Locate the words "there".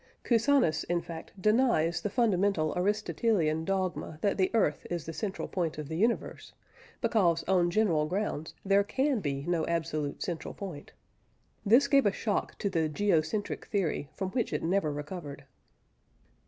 8.65-8.83